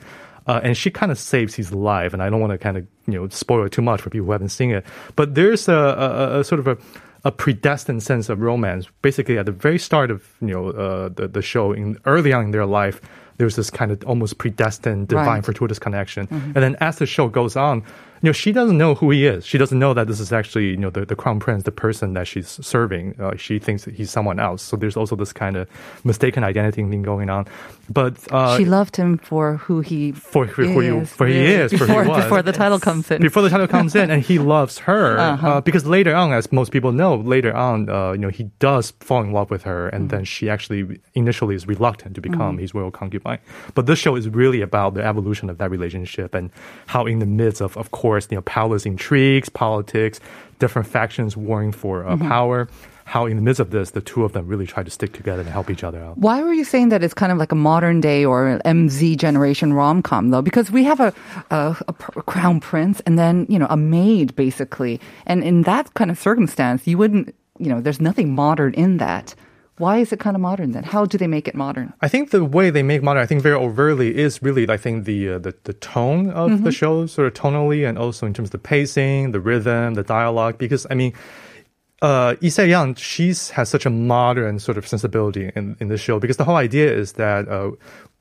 Uh, 0.48 0.60
and 0.64 0.76
she 0.76 0.90
kind 0.90 1.12
of 1.12 1.18
saves 1.18 1.54
his 1.54 1.72
life, 1.72 2.12
and 2.14 2.22
I 2.22 2.30
don't 2.30 2.40
want 2.40 2.52
to 2.52 2.58
kind 2.58 2.76
of 2.76 2.86
you 3.06 3.14
know 3.14 3.28
spoil 3.28 3.66
it 3.66 3.72
too 3.72 3.82
much 3.82 4.00
for 4.00 4.10
people 4.10 4.26
who 4.26 4.32
haven't 4.32 4.48
seen 4.48 4.70
it. 4.70 4.84
But 5.14 5.34
there's 5.34 5.68
a, 5.68 5.74
a, 5.74 6.40
a 6.40 6.44
sort 6.44 6.58
of 6.58 6.66
a, 6.66 6.78
a 7.24 7.30
predestined 7.30 8.02
sense 8.02 8.28
of 8.28 8.40
romance. 8.40 8.86
Basically, 9.02 9.38
at 9.38 9.46
the 9.46 9.52
very 9.52 9.78
start 9.78 10.10
of 10.10 10.26
you 10.40 10.48
know 10.48 10.70
uh, 10.70 11.10
the 11.10 11.28
the 11.28 11.42
show, 11.42 11.72
in 11.72 11.98
early 12.06 12.32
on 12.32 12.46
in 12.46 12.50
their 12.50 12.66
life, 12.66 13.00
there's 13.38 13.56
this 13.56 13.70
kind 13.70 13.90
of 13.90 14.04
almost 14.04 14.38
predestined 14.38 15.08
divine 15.08 15.26
Right. 15.26 15.44
fortuitous 15.44 15.78
connection. 15.78 16.28
And 16.30 16.54
then 16.56 16.76
as 16.80 16.96
the 16.98 17.06
show 17.06 17.28
goes 17.28 17.56
on, 17.56 17.82
you 18.20 18.26
know, 18.30 18.32
she 18.32 18.50
doesn't 18.50 18.76
know 18.76 18.96
who 18.96 19.10
he 19.12 19.26
is. 19.26 19.46
She 19.46 19.58
doesn't 19.58 19.78
know 19.78 19.94
that 19.94 20.08
this 20.08 20.18
is 20.18 20.32
actually, 20.32 20.70
you 20.70 20.76
know, 20.76 20.90
the, 20.90 21.06
the 21.06 21.14
crown 21.14 21.38
prince, 21.38 21.62
the 21.62 21.70
person 21.70 22.14
that 22.14 22.26
she's 22.26 22.48
serving. 22.66 23.14
Uh, 23.20 23.36
she 23.36 23.60
thinks 23.60 23.84
that 23.84 23.94
he's 23.94 24.10
someone 24.10 24.40
else. 24.40 24.60
So 24.60 24.76
there's 24.76 24.96
also 24.96 25.14
this 25.14 25.32
kind 25.32 25.56
of 25.56 25.68
mistaken 26.02 26.42
identity 26.42 26.82
thing 26.82 27.02
going 27.02 27.30
on. 27.30 27.46
But 27.88 28.14
uh, 28.32 28.56
she 28.58 28.64
loved 28.64 28.96
him 28.96 29.18
for 29.18 29.58
who 29.58 29.82
he 29.82 30.10
for, 30.10 30.46
who 30.46 30.80
he, 30.80 30.88
is, 30.88 31.12
for 31.12 31.26
he 31.28 31.38
is, 31.46 31.70
for 31.72 31.78
before, 31.86 32.04
he 32.04 32.10
before 32.22 32.42
the 32.42 32.50
title 32.52 32.80
comes 32.80 33.08
in. 33.12 33.22
Before 33.22 33.42
the 33.42 33.50
title 33.50 33.68
comes 33.68 33.94
in, 33.94 34.10
and 34.10 34.20
he 34.20 34.40
loves 34.40 34.78
her 34.80 35.16
Uh-huh. 35.28 35.48
uh, 35.48 35.60
because 35.60 35.86
later 35.86 36.12
on, 36.14 36.32
as 36.32 36.50
most 36.50 36.72
people 36.72 36.90
know, 36.90 37.14
later 37.14 37.54
on, 37.54 37.88
uh, 37.88 38.12
you 38.12 38.18
know, 38.18 38.30
he 38.30 38.44
does 38.58 38.90
fall 38.98 39.22
in 39.22 39.30
love 39.32 39.48
with 39.48 39.62
her, 39.62 39.88
and 39.90 40.10
then 40.10 40.24
she 40.24 40.50
actually 40.50 41.00
initially 41.14 41.54
is 41.54 41.68
reluctant 41.68 42.16
to 42.16 42.20
become 42.20 42.58
his 42.58 42.74
royal 42.74 42.90
concubine. 42.90 43.27
But 43.74 43.86
this 43.86 43.98
show 43.98 44.16
is 44.16 44.28
really 44.28 44.60
about 44.60 44.94
the 44.94 45.04
evolution 45.04 45.50
of 45.50 45.58
that 45.58 45.70
relationship 45.70 46.34
and 46.34 46.50
how, 46.86 47.06
in 47.06 47.18
the 47.18 47.26
midst 47.26 47.60
of, 47.60 47.76
of 47.76 47.90
course, 47.90 48.28
you 48.30 48.36
know, 48.36 48.42
palace 48.42 48.86
intrigues, 48.86 49.48
politics, 49.48 50.20
different 50.58 50.88
factions 50.88 51.36
warring 51.36 51.72
for 51.72 52.06
uh, 52.06 52.16
power. 52.16 52.68
How 53.04 53.24
in 53.24 53.36
the 53.36 53.42
midst 53.42 53.58
of 53.58 53.70
this, 53.70 53.92
the 53.92 54.02
two 54.02 54.22
of 54.22 54.34
them 54.34 54.46
really 54.46 54.66
try 54.66 54.82
to 54.82 54.90
stick 54.90 55.14
together 55.14 55.40
and 55.40 55.48
help 55.48 55.70
each 55.70 55.82
other 55.82 55.98
out. 55.98 56.18
Why 56.18 56.42
were 56.42 56.52
you 56.52 56.64
saying 56.64 56.90
that 56.90 57.02
it's 57.02 57.14
kind 57.14 57.32
of 57.32 57.38
like 57.38 57.52
a 57.52 57.54
modern 57.54 58.02
day 58.02 58.22
or 58.22 58.60
MZ 58.66 59.16
generation 59.16 59.72
rom 59.72 60.02
com 60.02 60.28
though? 60.28 60.42
Because 60.42 60.70
we 60.70 60.84
have 60.84 61.00
a, 61.00 61.14
a, 61.50 61.74
a 61.88 61.92
crown 61.94 62.60
prince 62.60 63.00
and 63.06 63.18
then 63.18 63.46
you 63.48 63.58
know 63.58 63.66
a 63.70 63.78
maid 63.78 64.36
basically, 64.36 65.00
and 65.24 65.42
in 65.42 65.62
that 65.62 65.94
kind 65.94 66.10
of 66.10 66.18
circumstance, 66.18 66.86
you 66.86 66.98
wouldn't 66.98 67.34
you 67.58 67.70
know 67.70 67.80
there's 67.80 68.00
nothing 68.00 68.34
modern 68.34 68.74
in 68.74 68.98
that. 68.98 69.34
Why 69.78 69.98
is 69.98 70.12
it 70.12 70.20
kind 70.20 70.36
of 70.36 70.40
modern 70.40 70.72
then? 70.72 70.84
How 70.84 71.06
do 71.06 71.16
they 71.16 71.26
make 71.26 71.48
it 71.48 71.54
modern? 71.54 71.92
I 72.00 72.08
think 72.08 72.30
the 72.30 72.44
way 72.44 72.70
they 72.70 72.82
make 72.82 73.02
modern, 73.02 73.22
I 73.22 73.26
think 73.26 73.42
very 73.42 73.54
overtly, 73.54 74.16
is 74.16 74.42
really 74.42 74.68
I 74.68 74.76
think 74.76 75.04
the 75.04 75.34
uh, 75.34 75.38
the, 75.38 75.54
the 75.64 75.72
tone 75.72 76.30
of 76.30 76.64
the 76.64 76.72
show, 76.72 77.06
sort 77.06 77.28
of 77.28 77.34
tonally, 77.34 77.88
and 77.88 77.96
also 77.98 78.26
in 78.26 78.34
terms 78.34 78.48
of 78.48 78.52
the 78.52 78.58
pacing, 78.58 79.32
the 79.32 79.40
rhythm, 79.40 79.94
the 79.94 80.02
dialogue. 80.02 80.58
Because 80.58 80.86
I 80.90 80.94
mean, 80.94 81.12
uh, 82.02 82.36
Lee 82.40 82.50
Se-young, 82.50 82.94
she's 82.94 83.50
has 83.50 83.68
such 83.68 83.86
a 83.86 83.90
modern 83.90 84.58
sort 84.58 84.78
of 84.78 84.86
sensibility 84.86 85.50
in, 85.56 85.76
in 85.80 85.88
the 85.88 85.98
show 85.98 86.20
because 86.20 86.36
the 86.36 86.44
whole 86.44 86.56
idea 86.56 86.92
is 86.92 87.14
that 87.14 87.48
uh, 87.48 87.70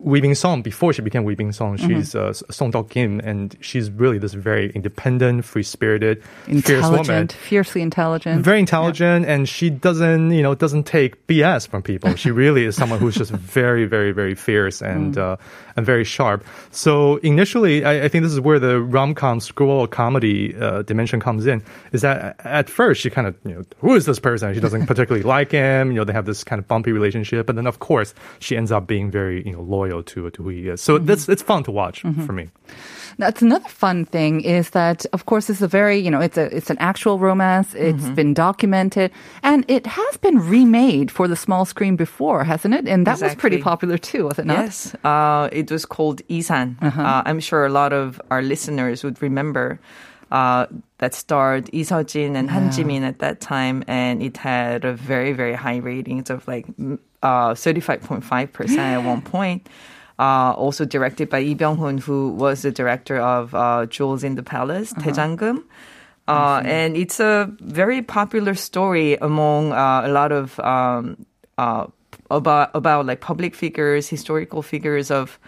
Uibin 0.06 0.32
Seong, 0.32 0.62
before 0.62 0.94
she 0.94 1.02
became 1.02 1.26
Uibin 1.26 1.48
Seong, 1.48 1.80
she's 1.80 2.14
uh, 2.14 2.32
Song 2.32 2.70
Dok 2.70 2.88
Kim, 2.92 3.20
and 3.22 3.58
she's 3.62 3.90
really 3.90 4.20
this 4.20 4.36
very 4.36 4.72
independent, 4.74 5.44
free-spirited, 5.44 6.24
fierce 6.24 6.84
woman. 6.84 7.00
Intelligent, 7.00 7.32
fiercely 7.34 7.82
intelligent. 7.82 8.44
Very 8.44 8.60
intelligent, 8.60 9.26
and 9.26 9.50
she 9.50 9.72
doesn't, 9.72 10.30
you 10.30 10.44
know, 10.44 10.54
doesn't 10.54 10.84
take 10.84 11.26
BS 11.26 11.68
from 11.68 11.82
people. 11.82 12.14
She 12.16 12.30
really 12.44 12.66
is 12.66 12.76
someone 12.76 13.00
who's 13.00 13.16
just 13.16 13.32
very, 13.32 13.86
very, 13.86 14.12
very 14.12 14.36
fierce 14.36 14.84
and 14.84 15.18
uh, 15.18 15.38
and 15.76 15.84
very 15.84 16.04
sharp. 16.04 16.46
So 16.70 17.18
initially, 17.18 17.84
I, 17.84 18.06
I 18.06 18.08
think 18.08 18.24
this 18.24 18.34
is 18.34 18.40
where 18.40 18.60
the 18.60 18.80
rom 18.80 19.16
com 19.16 19.40
screwball 19.40 19.88
comedy 19.88 20.56
uh, 20.56 20.84
dimension 20.84 21.20
comes 21.20 21.48
in. 21.48 21.64
Is 21.92 22.02
that 22.02 22.40
at 22.46 22.70
first 22.70 23.02
she 23.02 23.10
kind 23.10 23.26
of, 23.26 23.36
you 23.44 23.56
know, 23.56 23.64
who 23.80 23.96
is 23.96 24.06
this 24.06 24.20
person? 24.20 24.54
She 24.54 24.60
doesn't 24.60 24.86
particularly 24.88 25.24
like 25.24 25.52
him. 25.52 25.92
You 25.92 25.98
know, 25.98 26.04
they 26.04 26.14
have 26.14 26.28
this 26.28 26.44
kind 26.44 26.60
of 26.60 26.68
bumpy 26.68 26.92
relationship, 26.92 27.50
and 27.50 27.58
then 27.58 27.66
of 27.66 27.80
course 27.80 28.14
she 28.38 28.56
ends 28.56 28.72
up 28.72 28.86
being 28.86 29.10
very, 29.10 29.44
you 29.44 29.54
know, 29.54 29.62
loyal 29.62 29.87
to 29.90 30.30
to 30.30 30.44
who 30.44 30.50
he 30.50 30.70
is. 30.70 30.82
So 30.82 30.98
that's 31.00 31.28
it's 31.30 31.44
fun 31.44 31.64
to 31.64 31.72
watch 31.72 32.02
for 32.26 32.34
me. 32.34 32.50
That's 33.20 33.42
another 33.42 33.70
fun 33.70 34.06
thing 34.06 34.42
is 34.42 34.70
that, 34.72 35.06
of 35.12 35.26
course, 35.26 35.50
it's 35.50 35.64
a 35.64 35.68
very, 35.68 35.98
you 35.98 36.12
know, 36.12 36.22
it's 36.22 36.38
a, 36.38 36.56
it's 36.56 36.70
an 36.70 36.78
actual 36.80 37.18
romance. 37.18 37.74
It's 37.74 38.04
Mm-hmm. 38.04 38.14
been 38.16 38.34
documented 38.36 39.10
and 39.42 39.66
it 39.68 39.88
has 39.88 40.18
been 40.18 40.38
remade 40.38 41.10
for 41.10 41.28
the 41.28 41.36
small 41.36 41.66
screen 41.66 41.96
before, 41.96 42.44
hasn't 42.44 42.76
it? 42.76 42.88
And 42.88 43.08
that 43.08 43.20
was 43.22 43.34
pretty 43.36 43.58
popular 43.62 43.98
too, 43.98 44.26
was 44.26 44.38
it 44.38 44.46
not? 44.46 44.58
Yes, 44.66 44.94
uh, 45.04 45.50
it 45.52 45.72
was 45.72 45.86
called 45.86 46.22
Isan. 46.30 46.78
Uh, 46.82 47.24
I'm 47.26 47.40
sure 47.40 47.66
a 47.66 47.70
lot 47.72 47.92
of 47.94 48.22
our 48.30 48.44
listeners 48.44 49.04
would 49.04 49.20
remember 49.22 49.80
uh, 50.30 50.68
that 51.00 51.14
starred 51.16 51.74
Lee 51.74 51.84
Seo-jin 51.84 52.36
and 52.36 52.50
Han 52.52 52.70
Ji-min 52.72 53.04
at 53.04 53.20
that 53.20 53.40
time, 53.40 53.84
and 53.88 54.22
it 54.22 54.38
had 54.38 54.84
a 54.86 54.94
very, 54.94 55.32
very 55.34 55.56
high 55.56 55.78
ratings 55.78 56.30
of 56.30 56.46
like 56.48 56.66
uh, 57.24 57.54
35.5% 57.54 58.78
at 58.78 59.04
one 59.04 59.22
point. 59.22 59.68
Uh, 60.20 60.52
also 60.58 60.84
directed 60.84 61.30
by 61.30 61.42
Lee 61.42 61.54
Byung-hun, 61.54 62.00
who 62.00 62.32
was 62.32 62.64
the 62.64 62.72
director 62.72 63.20
of 63.20 63.54
uh, 63.54 63.86
Jewels 63.86 64.24
in 64.24 64.34
the 64.34 64.42
Palace, 64.42 64.92
uh-huh. 64.92 65.04
Uh, 66.28 66.60
mm-hmm. 66.60 66.68
and 66.68 66.98
it's 66.98 67.20
a 67.20 67.50
very 67.62 68.02
popular 68.02 68.54
story 68.56 69.16
among 69.22 69.72
uh, 69.72 70.02
a 70.04 70.10
lot 70.10 70.32
of 70.32 70.60
um, 70.60 71.26
uh, 71.58 71.88
about 72.30 72.72
about 72.74 73.06
like 73.06 73.22
public 73.22 73.56
figures, 73.56 74.10
historical 74.10 74.62
figures 74.62 75.10
of 75.10 75.40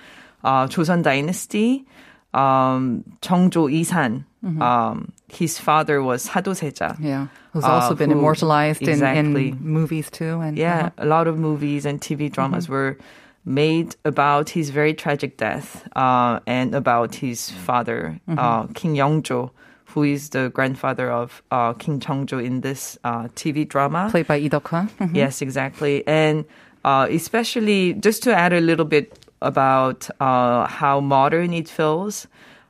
uh, 0.44 0.68
Joseon 0.68 1.04
Dynasty, 1.04 1.86
um, 2.34 3.04
Jeongjo 3.22 3.72
Isan, 3.72 4.26
mm-hmm. 4.44 4.62
um, 4.62 5.12
his 5.32 5.60
father 5.60 6.02
was 6.02 6.24
Sado 6.24 6.54
Seja. 6.54 6.98
Yeah. 7.00 7.28
Who's 7.54 7.64
also 7.64 7.94
uh, 7.94 7.96
been 7.96 8.12
who, 8.12 8.20
immortalized 8.20 8.82
exactly. 8.82 9.50
in, 9.50 9.58
in, 9.58 9.64
movies 9.64 10.10
too. 10.10 10.40
And 10.40 10.58
Yeah, 10.58 10.80
uh-huh. 10.80 10.90
a 10.98 11.06
lot 11.06 11.28
of 11.28 11.38
movies 11.38 11.86
and 11.86 12.00
TV 12.00 12.32
dramas 12.32 12.66
mm-hmm. 12.66 12.74
were 12.74 12.98
made 13.46 13.96
about 14.06 14.50
his 14.50 14.70
very 14.70 14.94
tragic 14.94 15.38
death 15.38 15.88
uh, 15.96 16.40
and 16.46 16.76
about 16.76 17.16
his 17.16 17.50
father, 17.50 18.20
mm-hmm. 18.28 18.38
uh, 18.38 18.68
King 18.74 18.96
Yongjo, 18.96 19.52
who 19.86 20.04
is 20.04 20.30
the 20.30 20.50
grandfather 20.50 21.10
of 21.10 21.42
uh, 21.50 21.74
King 21.74 22.00
Jeongjo 22.00 22.44
in 22.44 22.62
this 22.62 22.98
uh, 23.04 23.24
TV 23.36 23.68
drama. 23.68 24.10
Played 24.12 24.28
by 24.28 24.38
Lee 24.38 24.50
Deok-hwa. 24.50 24.90
Mm-hmm. 24.90 25.16
Yes, 25.16 25.42
exactly. 25.42 26.06
And 26.06 26.46
uh, 26.86 27.08
especially, 27.10 27.94
just 27.94 28.22
to 28.24 28.36
add 28.36 28.54
a 28.54 28.62
little 28.62 28.86
bit 28.86 29.18
about 29.42 30.10
how 30.20 31.00
modern 31.00 31.54
it 31.54 31.68
feels, 31.68 32.28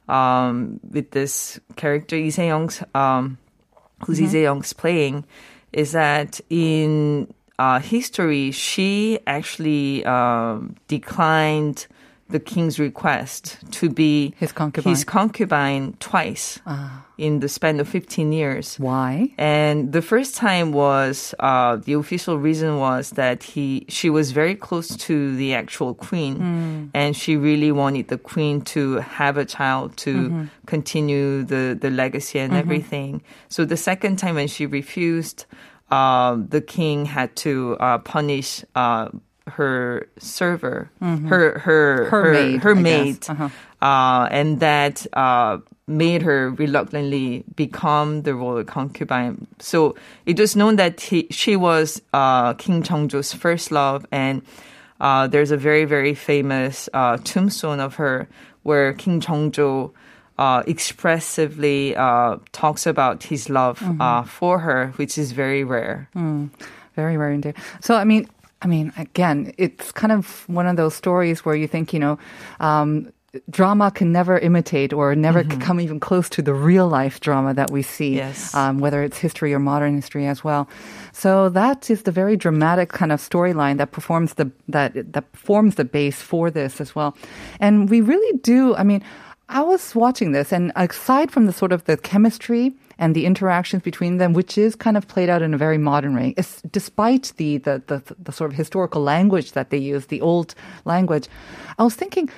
um, 0.09 0.79
with 0.89 1.11
this 1.11 1.59
character 1.75 2.15
Lee 2.15 2.31
Se-young's, 2.31 2.83
um, 2.95 3.37
who's 4.05 4.19
Lee 4.19 4.27
Se-young's 4.27 4.73
playing, 4.73 5.25
is 5.71 5.91
that 5.93 6.41
in 6.49 7.33
uh, 7.59 7.79
history 7.79 8.51
she 8.51 9.19
actually 9.27 10.03
um, 10.05 10.75
declined 10.87 11.87
the 12.29 12.39
king's 12.39 12.79
request 12.79 13.57
to 13.71 13.89
be 13.89 14.33
His 14.37 14.51
concubine. 14.51 14.91
his 14.93 15.03
concubine 15.03 15.93
twice 15.99 16.59
Ah. 16.65 17.03
in 17.17 17.39
the 17.39 17.49
span 17.49 17.79
of 17.79 17.87
15 17.87 18.31
years. 18.31 18.77
Why? 18.79 19.31
And 19.37 19.91
the 19.91 20.01
first 20.01 20.35
time 20.35 20.71
was 20.71 21.33
uh, 21.39 21.77
the 21.77 21.93
official 21.93 22.37
reason 22.37 22.77
was 22.77 23.09
that 23.11 23.43
he 23.43 23.85
she 23.89 24.09
was 24.09 24.31
very 24.31 24.55
close 24.55 24.95
to 25.07 25.35
the 25.35 25.53
actual 25.55 25.93
queen, 25.95 26.91
and 26.93 27.15
she 27.15 27.35
really 27.35 27.71
wanted 27.71 28.07
the 28.07 28.17
queen 28.17 28.61
to 28.75 28.97
have 29.19 29.35
a 29.37 29.45
child 29.45 29.97
to 30.05 30.47
continue 30.65 31.43
the 31.43 31.77
the 31.79 31.89
legacy 31.89 32.39
and 32.39 32.53
everything. 32.53 33.21
So 33.49 33.65
the 33.65 33.77
second 33.77 34.17
time 34.17 34.35
when 34.35 34.47
she 34.47 34.65
refused, 34.67 35.45
uh, 35.91 36.37
the 36.49 36.61
king 36.61 37.05
had 37.05 37.35
to 37.37 37.75
uh, 37.79 37.97
punish. 37.99 38.63
Uh, 38.75 39.09
her 39.49 40.07
server, 40.17 40.89
her 41.01 41.59
her 41.59 42.05
Her 42.09 42.31
maid, 42.33 42.61
her 42.63 42.75
maid, 42.75 43.25
Uh-huh. 43.29 43.49
uh, 43.81 44.27
and 44.31 44.59
that 44.59 45.05
uh, 45.13 45.57
made 45.87 46.21
her 46.21 46.51
reluctantly 46.51 47.43
become 47.55 48.21
the 48.23 48.33
royal 48.33 48.63
concubine. 48.63 49.47
So 49.59 49.95
it 50.25 50.39
was 50.39 50.55
known 50.55 50.75
that 50.77 51.01
he, 51.01 51.27
she 51.31 51.55
was 51.55 52.01
uh, 52.13 52.53
King 52.53 52.83
Jeongjo's 52.83 53.33
first 53.33 53.71
love, 53.71 54.05
and 54.11 54.41
uh, 55.01 55.27
there's 55.27 55.51
a 55.51 55.57
very 55.57 55.85
very 55.85 56.13
famous 56.13 56.89
uh, 56.93 57.17
tombstone 57.23 57.79
of 57.79 57.95
her 57.95 58.27
where 58.63 58.93
King 58.93 59.21
Jeongjo. 59.21 59.91
Uh, 60.39 60.63
expressively 60.67 61.93
uh, 61.97 62.37
talks 62.53 62.87
about 62.87 63.23
his 63.23 63.49
love 63.49 63.83
uh, 63.99 64.23
for 64.23 64.59
her, 64.59 64.93
which 64.95 65.17
is 65.17 65.33
very 65.33 65.65
rare. 65.65 66.07
Very 66.95 67.17
rare 67.17 67.31
indeed. 67.31 67.55
So, 67.81 67.95
I 67.95 68.05
mean, 68.05 68.25
I 68.61 68.67
mean, 68.67 68.91
again, 68.97 69.53
it's 69.57 69.91
kind 69.91 70.11
of 70.11 70.47
one 70.49 70.67
of 70.67 70.75
those 70.75 70.93
stories 70.95 71.45
where 71.45 71.55
you 71.55 71.67
think, 71.67 71.93
you 71.93 71.99
know, 71.99 72.19
um, 72.59 73.11
drama 73.49 73.91
can 73.91 74.11
never 74.11 74.39
imitate 74.39 74.91
or 74.91 75.15
never 75.15 75.43
come 75.43 75.79
even 75.79 75.99
close 75.99 76.29
to 76.29 76.41
the 76.41 76.53
real 76.53 76.87
life 76.87 77.19
drama 77.19 77.53
that 77.53 77.69
we 77.71 77.81
see, 77.83 78.15
Yes. 78.15 78.53
um, 78.55 78.79
whether 78.79 79.03
it's 79.03 79.17
history 79.19 79.53
or 79.53 79.59
modern 79.59 79.95
history 79.95 80.25
as 80.25 80.43
well. 80.43 80.67
So 81.13 81.47
that 81.49 81.89
is 81.89 82.03
the 82.03 82.11
very 82.11 82.35
dramatic 82.35 82.89
kind 82.89 83.11
of 83.11 83.19
storyline 83.21 83.77
that 83.77 83.91
performs 83.91 84.33
the 84.33 84.51
that 84.67 85.13
that 85.13 85.25
forms 85.33 85.75
the 85.75 85.85
base 85.85 86.21
for 86.21 86.49
this 86.51 86.81
as 86.81 86.95
well. 86.95 87.15
And 87.59 87.87
we 87.89 88.01
really 88.01 88.37
do. 88.39 88.75
I 88.75 88.83
mean, 88.83 89.03
I 89.47 89.61
was 89.61 89.93
watching 89.95 90.31
this, 90.33 90.51
and 90.51 90.71
aside 90.75 91.31
from 91.31 91.45
the 91.45 91.53
sort 91.53 91.71
of 91.71 91.83
the 91.85 91.97
chemistry 91.97 92.73
and 92.99 93.15
the 93.15 93.25
interactions 93.25 93.81
between 93.83 94.17
them, 94.17 94.33
which 94.33 94.57
is 94.57 94.75
kind 94.75 94.97
of 94.97 95.07
played 95.07 95.29
out 95.29 95.41
in 95.41 95.53
a 95.53 95.57
very 95.57 95.77
modern 95.79 96.13
way, 96.19 96.33
it's, 96.37 96.61
despite 96.71 97.25
the, 97.37 97.57
the 97.65 97.81
the 97.87 97.99
the 98.27 98.31
sort 98.31 98.51
of 98.51 98.57
historical 98.57 99.01
language 99.01 99.53
that 99.53 99.69
they 99.71 99.77
use, 99.93 100.05
the 100.07 100.21
old 100.21 100.53
language, 100.85 101.25
I 101.79 101.83
was 101.83 101.95
thinking. 101.95 102.29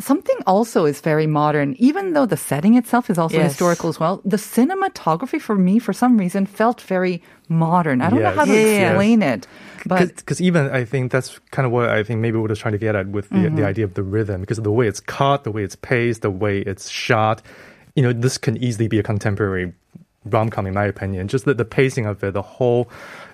Something 0.00 0.38
also 0.46 0.84
is 0.84 1.00
very 1.00 1.28
modern, 1.28 1.76
even 1.78 2.12
though 2.14 2.26
the 2.26 2.36
setting 2.36 2.74
itself 2.76 3.08
is 3.10 3.18
also 3.18 3.38
Yes. 3.38 3.52
historical 3.52 3.88
as 3.88 4.00
well. 4.00 4.20
The 4.24 4.38
cinematography 4.38 5.40
for 5.40 5.54
me, 5.54 5.78
for 5.78 5.92
some 5.92 6.18
reason, 6.18 6.44
felt 6.46 6.80
very 6.80 7.22
modern. 7.48 8.00
I 8.00 8.10
don't 8.10 8.22
know 8.24 8.34
how 8.34 8.46
to 8.46 8.52
Yes. 8.52 8.66
explain 8.66 9.22
it, 9.22 9.46
but 9.86 10.16
because 10.16 10.40
even 10.40 10.62
I 10.80 10.84
think 10.84 11.12
that's 11.12 11.38
kind 11.54 11.66
of 11.66 11.72
what 11.72 11.88
I 11.88 12.02
think 12.02 12.18
maybe 12.20 12.36
what 12.38 12.50
I 12.50 12.54
was 12.56 12.58
trying 12.58 12.72
to 12.80 12.84
get 12.86 12.96
at 12.96 13.06
with 13.08 13.28
the, 13.28 13.36
Mm-hmm. 13.36 13.56
the 13.56 13.64
idea 13.72 13.84
of 13.84 13.94
the 13.94 14.02
rhythm 14.02 14.40
because 14.40 14.58
of 14.58 14.64
the 14.64 14.72
way 14.72 14.88
it's 14.88 14.98
cut, 15.00 15.44
the 15.44 15.52
way 15.52 15.62
it's 15.62 15.76
paced, 15.76 16.22
the 16.22 16.30
way 16.44 16.58
it's 16.60 16.88
shot. 16.88 17.42
You 17.94 18.02
know, 18.02 18.12
this 18.12 18.38
can 18.38 18.56
easily 18.56 18.88
be 18.88 18.98
a 18.98 19.02
contemporary 19.02 19.72
rom 20.24 20.50
com, 20.50 20.66
in 20.66 20.74
my 20.74 20.84
opinion. 20.84 21.28
Just 21.28 21.44
the, 21.44 21.54
the 21.54 21.64
pacing 21.64 22.06
of 22.06 22.22
it, 22.22 22.32
the 22.32 22.42
whole, 22.42 22.88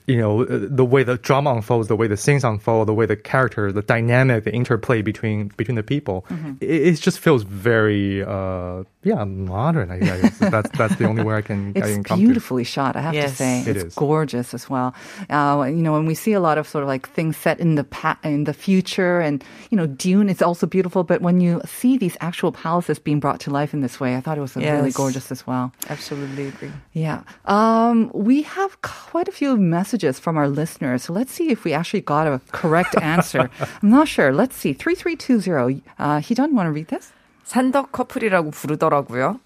you 0.08 0.16
know, 0.16 0.42
uh, 0.42 0.46
the 0.80 0.84
way 0.84 1.02
the 1.04 1.18
drama 1.18 1.52
unfolds, 1.52 1.86
the 1.88 1.94
way 1.96 2.08
the 2.08 2.16
scenes 2.16 2.42
unfold, 2.42 2.88
the 2.88 2.94
way 2.94 3.06
the 3.06 3.14
character, 3.16 3.70
the 3.70 3.82
dynamic, 3.82 4.44
the 4.44 4.52
interplay 4.52 5.02
between 5.02 5.48
between 5.56 5.76
the 5.76 5.82
people. 5.82 6.24
Mm-hmm. 6.30 6.52
It, 6.62 6.80
it 6.88 6.94
just 7.00 7.18
feels 7.20 7.42
very, 7.44 8.24
uh, 8.24 8.84
yeah, 9.04 9.22
modern. 9.24 9.90
I 9.90 9.98
guess 10.00 10.38
that's 10.54 10.70
that's 10.80 10.96
the 10.96 11.06
only 11.06 11.22
way 11.22 11.36
I 11.36 11.42
can. 11.42 11.72
I 11.76 11.78
It's 11.80 11.92
can 11.92 12.04
come 12.04 12.18
to. 12.18 12.24
beautifully 12.24 12.64
shot, 12.64 12.96
I 12.96 13.02
have 13.02 13.12
to 13.14 13.28
say. 13.28 13.60
It 13.60 13.76
it's 13.76 13.84
is. 13.84 13.94
gorgeous 13.94 14.54
as 14.54 14.70
well. 14.70 14.94
Uh, 15.28 15.64
you 15.68 15.82
know, 15.84 15.92
when 15.92 16.06
we 16.06 16.14
see 16.14 16.32
a 16.32 16.40
lot 16.40 16.56
of 16.56 16.66
sort 16.66 16.82
of 16.84 16.88
like 16.88 17.06
things 17.12 17.36
set 17.36 17.60
in 17.60 17.74
the 17.76 17.84
pa- 17.84 18.18
in 18.24 18.44
the 18.44 18.54
future, 18.54 19.20
and 19.20 19.44
you 19.70 19.76
know, 19.76 19.86
Dune 19.86 20.30
is 20.30 20.40
also 20.40 20.66
beautiful. 20.66 21.04
But 21.04 21.20
when 21.20 21.42
you 21.44 21.60
see 21.66 21.98
these 21.98 22.16
actual 22.22 22.50
palaces 22.52 22.98
being 22.98 23.20
brought 23.20 23.40
to 23.40 23.50
life 23.50 23.74
in 23.76 23.82
this 23.82 24.00
way, 24.00 24.16
I 24.16 24.20
thought 24.22 24.38
it 24.38 24.40
was 24.48 24.56
really 24.56 24.90
gorgeous 24.90 25.30
as 25.30 25.46
well. 25.46 25.70
Absolutely 25.90 26.48
agree. 26.48 26.72
Yeah. 26.94 27.24
Um, 27.44 28.10
we 28.14 28.40
have 28.56 28.80
quite 28.80 29.28
a 29.28 29.32
few 29.32 29.56
messages 29.58 29.97
from 30.18 30.36
our 30.36 30.48
listeners. 30.48 31.02
So 31.04 31.12
let's 31.12 31.32
see 31.32 31.50
if 31.50 31.64
we 31.64 31.72
actually 31.72 32.02
got 32.02 32.26
a 32.26 32.40
correct 32.52 32.96
answer. 33.00 33.50
I'm 33.82 33.90
not 33.90 34.08
sure. 34.08 34.32
Let's 34.32 34.56
see. 34.56 34.72
3320. 34.72 35.82
Uh, 35.98 36.20
Hee-jeon, 36.20 36.52
want 36.52 36.66
to 36.66 36.72
read 36.72 36.88
this? 36.88 37.12
산덕 37.48 37.92
커플이라고 37.92 38.50
부르더라고요. 38.50 39.40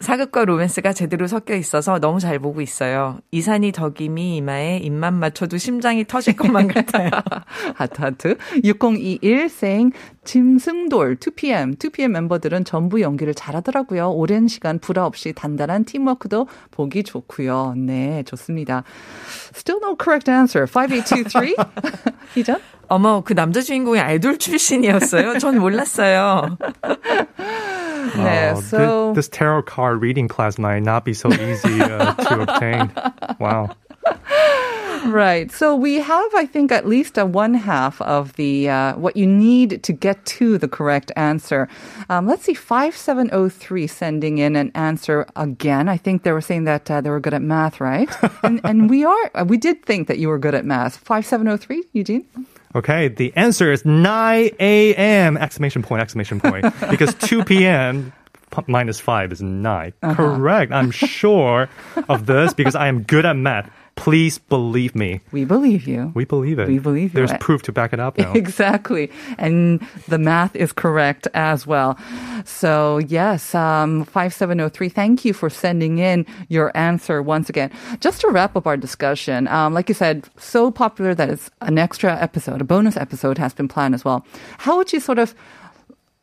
사극과 0.00 0.44
로맨스가 0.44 0.92
제대로 0.92 1.28
섞여 1.28 1.54
있어서 1.54 2.00
너무 2.00 2.18
잘 2.18 2.40
보고 2.40 2.60
있어요. 2.60 3.20
이산이 3.30 3.70
덕임이 3.70 4.36
이마에 4.38 4.78
입만 4.78 5.14
맞춰도 5.14 5.56
심장이 5.58 6.04
터질 6.04 6.34
것만 6.34 6.66
같아요. 6.66 7.10
하트 7.76 8.02
하트. 8.02 8.36
6021 8.64 9.44
saying 9.44 9.96
짐승돌 10.24 11.16
2PM 11.16 11.78
2PM 11.78 12.08
멤버들은 12.10 12.64
전부 12.64 13.00
연기를 13.00 13.34
잘하더라고요. 13.34 14.10
오랜 14.10 14.48
시간 14.48 14.78
불화 14.78 15.04
없이 15.06 15.32
단단한 15.32 15.84
팀워크도 15.84 16.48
보기 16.70 17.02
좋고요. 17.04 17.74
네, 17.76 18.22
좋습니다. 18.24 18.84
Still 19.54 19.80
no 19.82 19.96
correct 20.00 20.30
answer. 20.30 20.66
5823. 20.66 21.54
희전? 22.34 22.60
어머, 22.88 23.22
그 23.22 23.34
남자 23.34 23.60
주인공이 23.62 23.98
아이돌 23.98 24.38
출신이었어요? 24.38 25.38
전 25.38 25.58
몰랐어요. 25.58 26.58
네, 28.16 28.52
Oh, 28.52 28.60
so 28.60 29.12
this, 29.14 29.14
this 29.14 29.28
tarot 29.28 29.64
card 29.66 30.00
reading 30.02 30.28
class 30.28 30.58
might 30.58 30.82
not 30.82 31.04
be 31.04 31.12
so 31.14 31.30
easy 31.32 31.80
uh, 31.80 32.12
to 32.14 32.42
obtain. 32.42 32.90
Wow. 33.40 33.70
Right. 35.04 35.50
So 35.52 35.74
we 35.76 35.94
have, 35.96 36.34
I 36.34 36.46
think, 36.46 36.72
at 36.72 36.86
least 36.86 37.18
a 37.18 37.26
one 37.26 37.54
half 37.54 38.00
of 38.02 38.32
the 38.34 38.68
uh, 38.70 38.96
what 38.96 39.16
you 39.16 39.26
need 39.26 39.82
to 39.82 39.92
get 39.92 40.24
to 40.26 40.56
the 40.58 40.68
correct 40.68 41.12
answer. 41.16 41.68
Um, 42.08 42.26
let's 42.26 42.44
see, 42.44 42.54
five 42.54 42.96
seven 42.96 43.28
zero 43.28 43.48
three 43.48 43.86
sending 43.86 44.38
in 44.38 44.56
an 44.56 44.70
answer 44.74 45.26
again. 45.36 45.88
I 45.88 45.96
think 45.98 46.22
they 46.22 46.32
were 46.32 46.40
saying 46.40 46.64
that 46.64 46.90
uh, 46.90 47.00
they 47.00 47.10
were 47.10 47.20
good 47.20 47.34
at 47.34 47.42
math, 47.42 47.80
right? 47.80 48.08
and, 48.42 48.60
and 48.64 48.88
we 48.88 49.04
are. 49.04 49.30
uh, 49.34 49.44
We 49.46 49.56
did 49.58 49.84
think 49.84 50.08
that 50.08 50.18
you 50.18 50.28
were 50.28 50.38
good 50.38 50.54
at 50.54 50.64
math. 50.64 50.96
Five 50.96 51.26
seven 51.26 51.46
zero 51.46 51.56
three, 51.58 51.84
Eugene. 51.92 52.24
Okay, 52.76 53.06
the 53.06 53.32
answer 53.36 53.70
is 53.70 53.84
9 53.84 54.50
a.m. 54.58 55.36
exclamation 55.36 55.80
point, 55.82 56.02
exclamation 56.02 56.40
point. 56.40 56.64
because 56.90 57.14
2 57.14 57.44
p.m. 57.44 58.12
minus 58.66 59.00
5 59.00 59.32
is 59.32 59.42
9. 59.42 59.92
Correct. 60.02 60.72
I'm 60.72 60.90
sure 60.92 61.68
of 62.08 62.26
this 62.26 62.54
because 62.54 62.74
I 62.74 62.88
am 62.88 63.02
good 63.02 63.24
at 63.26 63.36
math. 63.36 63.70
Please 63.96 64.38
believe 64.38 64.96
me. 64.96 65.20
We 65.30 65.44
believe 65.44 65.86
you. 65.86 66.10
We 66.14 66.24
believe 66.24 66.58
it. 66.58 66.66
We 66.66 66.80
believe 66.80 67.14
you. 67.14 67.18
There's 67.24 67.32
proof 67.38 67.62
to 67.62 67.72
back 67.72 67.92
it 67.92 68.00
up 68.00 68.18
now. 68.18 68.32
Exactly. 68.44 69.10
And 69.38 69.86
the 70.08 70.18
math 70.18 70.54
is 70.56 70.72
correct 70.72 71.28
as 71.34 71.66
well. 71.66 71.96
So, 72.44 72.98
yes, 72.98 73.54
um, 73.54 74.04
5703, 74.04 74.88
thank 74.88 75.24
you 75.24 75.32
for 75.32 75.48
sending 75.48 75.98
in 75.98 76.26
your 76.48 76.76
answer 76.76 77.22
once 77.22 77.48
again. 77.48 77.70
Just 78.00 78.20
to 78.22 78.28
wrap 78.28 78.56
up 78.56 78.66
our 78.66 78.76
discussion, 78.76 79.46
um, 79.48 79.72
like 79.72 79.88
you 79.88 79.94
said, 79.94 80.28
so 80.38 80.70
popular 80.70 81.14
that 81.14 81.30
it's 81.30 81.50
an 81.60 81.78
extra 81.78 82.16
episode, 82.20 82.60
a 82.60 82.64
bonus 82.64 82.96
episode 82.96 83.38
has 83.38 83.54
been 83.54 83.68
planned 83.68 83.94
as 83.94 84.04
well. 84.04 84.26
How 84.58 84.76
would 84.76 84.92
you 84.92 84.98
sort 85.00 85.18
of 85.20 85.34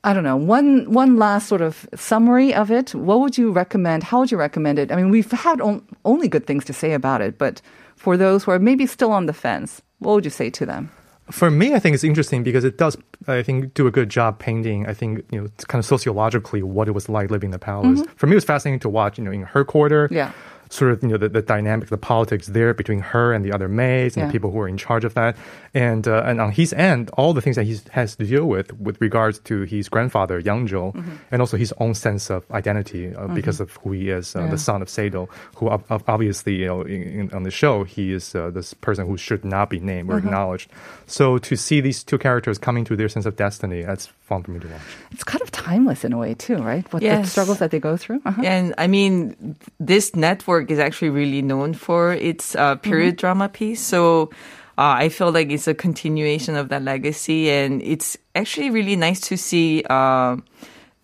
I 0.04 0.14
don't 0.14 0.24
know. 0.24 0.36
One 0.36 0.92
one 0.92 1.18
last 1.18 1.48
sort 1.48 1.62
of 1.62 1.88
summary 1.96 2.54
of 2.54 2.72
it. 2.72 2.96
What 2.96 3.20
would 3.20 3.38
you 3.38 3.52
recommend? 3.52 4.04
How 4.04 4.20
would 4.20 4.32
you 4.32 4.38
recommend 4.38 4.80
it? 4.80 4.92
I 4.92 4.96
mean, 4.96 5.10
we've 5.12 5.32
had 5.32 5.62
on, 5.62 5.86
only 6.06 6.28
good 6.28 6.48
things 6.48 6.66
to 6.66 6.74
say 6.74 6.94
about 6.94 7.22
it, 7.22 7.38
but 7.38 7.62
for 7.96 8.18
those 8.18 8.44
who 8.44 8.52
are 8.52 8.60
maybe 8.60 8.88
still 8.88 9.12
on 9.12 9.28
the 9.28 9.34
fence, 9.34 9.82
what 10.00 10.16
would 10.16 10.26
you 10.26 10.32
say 10.32 10.50
to 10.50 10.66
them? 10.66 10.90
for 11.32 11.50
me, 11.50 11.74
I 11.74 11.80
think 11.80 11.94
it's 11.94 12.04
interesting 12.04 12.44
because 12.44 12.64
it 12.64 12.78
does, 12.78 12.98
I 13.28 13.42
think, 13.42 13.74
do 13.74 13.88
a 13.88 13.92
good 13.92 14.10
job 14.10 14.40
painting. 14.40 14.88
I 14.88 14.94
think 14.94 15.24
you 15.32 15.42
know, 15.42 15.48
kind 15.68 15.80
of 15.80 15.86
sociologically 15.86 16.62
what 16.62 16.88
it 16.88 16.92
was 16.92 17.10
like 17.10 17.32
living 17.32 17.48
in 17.48 17.52
the 17.52 17.60
palace. 17.60 18.02
Mm-hmm. 18.02 18.12
For 18.16 18.28
me, 18.28 18.34
it 18.34 18.36
was 18.36 18.46
fascinating 18.46 18.80
to 18.82 18.90
watch. 18.90 19.18
You 19.18 19.24
know, 19.24 19.32
in 19.32 19.44
her 19.44 19.64
quarter, 19.64 20.08
Yeah. 20.12 20.32
Sort 20.72 20.92
of 20.94 21.04
you 21.04 21.10
know 21.10 21.18
the, 21.18 21.28
the 21.28 21.42
dynamic, 21.42 21.90
the 21.90 21.98
politics 21.98 22.48
there 22.48 22.74
between 22.74 23.00
her 23.12 23.34
and 23.36 23.44
the 23.44 23.52
other 23.52 23.68
maids 23.68 24.16
and 24.16 24.22
Yeah. 24.24 24.28
the 24.28 24.32
people 24.32 24.52
who 24.52 24.60
are 24.64 24.70
in 24.70 24.78
charge 24.78 25.04
of 25.04 25.14
that, 25.16 25.36
and 25.74 26.08
uh, 26.08 26.24
and 26.26 26.40
on 26.40 26.52
his 26.54 26.72
end, 26.72 27.10
all 27.18 27.34
the 27.34 27.42
things 27.42 27.58
that 27.58 27.66
he 27.66 27.76
has 27.92 28.16
to 28.16 28.26
deal 28.26 28.46
with 28.46 28.72
with 28.80 28.96
regards 29.02 29.40
to 29.50 29.64
his 29.64 29.90
grandfather 29.90 30.42
Yeongjo, 30.42 30.94
Mm-hmm. 30.96 31.12
and 31.32 31.42
also 31.42 31.58
his 31.58 31.74
own 31.84 31.94
sense 31.94 32.30
of 32.32 32.50
identity 32.52 33.14
uh, 33.14 33.28
because 33.36 33.60
of 33.60 33.76
who 33.84 33.92
he 33.92 34.10
is, 34.10 34.34
uh, 34.34 34.44
Yeah. 34.44 34.52
the 34.52 34.58
son 34.58 34.82
of 34.82 34.88
Sado, 34.90 35.28
who 35.58 35.68
ob- 35.68 35.84
ob- 35.92 36.04
obviously 36.08 36.56
you 36.56 36.68
know 36.68 36.82
in, 36.84 37.02
in, 37.20 37.34
on 37.34 37.44
the 37.44 37.52
show 37.52 37.84
he 37.84 38.14
is 38.14 38.34
uh, 38.34 38.50
this 38.50 38.74
person 38.74 39.06
who 39.06 39.18
should 39.18 39.44
not 39.44 39.70
be 39.70 39.80
named 39.82 40.10
or 40.10 40.18
acknowledged. 40.20 40.72
So 41.06 41.38
to 41.40 41.56
see 41.58 41.82
these 41.82 42.02
two 42.02 42.18
characters 42.18 42.58
coming 42.58 42.86
to 42.86 42.96
their 42.96 43.10
sense 43.10 43.26
of 43.28 43.36
destiny, 43.36 43.84
that's 43.84 44.08
fun 44.30 44.44
for 44.44 44.52
me 44.52 44.60
to 44.60 44.68
watch. 44.68 44.82
It's 45.12 45.26
kind 45.26 45.42
of 45.42 45.52
timeless 45.52 46.06
in 46.06 46.14
a 46.14 46.18
way 46.18 46.34
too, 46.36 46.58
right? 46.64 46.88
What 46.94 47.04
the 47.04 47.24
struggles 47.26 47.60
that 47.60 47.72
they 47.72 47.80
go 47.80 47.98
through. 47.98 48.22
Uh-huh. 48.26 48.42
And 48.46 48.74
I 48.78 48.88
mean, 48.88 49.58
this 49.80 50.16
network 50.16 50.61
is 50.70 50.80
actually 50.80 51.10
really 51.10 51.42
known 51.42 51.74
for 51.74 52.14
its 52.14 52.56
uh, 52.56 52.76
period 52.76 53.16
drama 53.18 53.50
piece. 53.50 53.82
So 53.82 54.30
uh, 54.78 54.96
I 55.00 55.10
feel 55.10 55.32
like 55.32 55.50
it's 55.50 55.68
a 55.68 55.74
continuation 55.74 56.56
of 56.56 56.70
that 56.70 56.84
legacy, 56.84 57.50
and 57.50 57.82
it's 57.82 58.18
actually 58.36 58.70
really 58.70 58.96
nice 58.96 59.20
to 59.22 59.38
see. 59.38 59.84
Uh, 59.90 60.38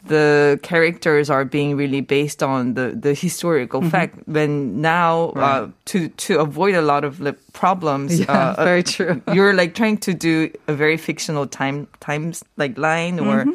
the 0.06 0.58
characters 0.64 1.30
are 1.30 1.44
being 1.44 1.76
really 1.76 2.00
based 2.00 2.42
on 2.42 2.76
the, 2.76 2.92
the 2.98 3.14
historical 3.14 3.82
fact 3.82 4.16
when 4.26 4.80
now 4.80 5.32
uh, 5.32 5.68
to 5.84 6.08
to 6.10 6.40
avoid 6.40 6.76
a 6.76 6.82
lot 6.82 7.04
of 7.04 7.18
the 7.18 7.34
problems 7.52 8.18
Yeah, 8.18 8.56
uh, 8.58 8.64
very 8.64 8.84
true. 8.84 9.22
you're 9.34 9.54
like 9.54 9.76
trying 9.76 9.98
to 9.98 10.14
do 10.14 10.50
a 10.68 10.74
very 10.74 10.96
fictional 10.96 11.46
time 11.46 11.88
times 12.00 12.42
like 12.56 12.78
line 12.78 13.20
or 13.20 13.46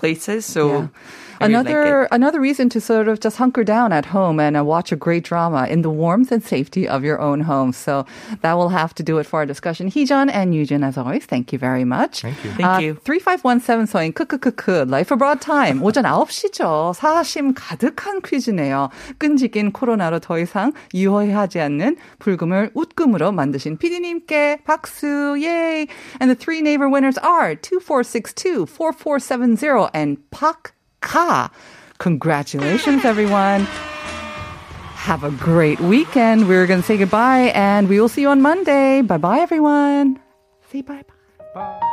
places 0.00 0.44
so 0.44 0.68
Mm-hmm. 0.68 0.86
Yeah. 0.86 0.88
I 1.38 1.44
really 1.48 1.52
like 1.54 1.66
Another 1.68 2.02
it. 2.04 2.08
another 2.12 2.40
reason 2.40 2.68
to 2.70 2.80
sort 2.80 3.08
of 3.08 3.20
just 3.20 3.36
hunker 3.36 3.62
down 3.62 3.92
at 3.92 4.06
home 4.06 4.40
and 4.40 4.56
uh, 4.56 4.64
watch 4.64 4.90
a 4.90 4.96
great 4.96 5.22
drama 5.24 5.66
in 5.68 5.82
the 5.82 5.90
warmth 5.90 6.32
and 6.32 6.42
safety 6.42 6.88
of 6.88 7.04
your 7.04 7.20
own 7.20 7.42
home. 7.42 7.74
So 7.74 8.06
that 8.40 8.54
will 8.56 8.70
have 8.70 8.94
to 8.94 9.02
do 9.02 9.18
it 9.18 9.26
for 9.26 9.40
our 9.40 9.44
discussion. 9.44 9.90
Heejun 9.90 10.30
and 10.32 10.54
Yujin, 10.54 10.82
as 10.82 10.96
always, 10.96 11.26
thank 11.26 11.52
you 11.52 11.58
very 11.58 11.84
much. 11.84 12.22
Thank 12.22 12.42
you. 12.42 12.52
Thank 12.56 12.80
you. 12.80 12.94
3517 13.04 13.84
서인 13.84 14.14
크크크크 14.14 14.86
Life 14.88 15.12
Abroad 15.12 15.42
Time 15.42 15.82
오전 15.82 16.04
9시죠. 16.04 16.94
사심 16.96 17.52
가득한 17.54 18.22
퀴즈네요. 18.22 18.88
끈질긴 19.18 19.72
코로나로 19.72 20.20
더 20.20 20.38
이상 20.38 20.72
유효하지 20.94 21.60
않는 21.60 21.98
불금을 22.18 22.70
웃금으로 22.72 23.32
만드신 23.32 23.76
PD님께 23.76 24.60
박수. 24.64 25.36
Yay. 25.36 25.86
And 26.18 26.30
the 26.30 26.34
three 26.34 26.60
neighbor 26.60 26.88
winners 26.88 27.18
are 27.18 27.54
2462, 27.56 28.64
4470 28.64 29.89
and 29.93 30.17
Pak 30.31 30.73
Ka. 31.01 31.51
Congratulations 31.97 33.05
everyone. 33.05 33.61
Have 34.95 35.23
a 35.23 35.31
great 35.31 35.79
weekend. 35.79 36.47
We're 36.47 36.67
going 36.67 36.81
to 36.81 36.85
say 36.85 36.97
goodbye 36.97 37.51
and 37.55 37.89
we 37.89 37.99
will 37.99 38.09
see 38.09 38.21
you 38.21 38.29
on 38.29 38.41
Monday. 38.41 39.01
Bye 39.01 39.17
bye 39.17 39.39
everyone. 39.39 40.19
Say 40.71 40.81
bye 40.81 41.03
bye. 41.03 41.79
Bye. 41.79 41.87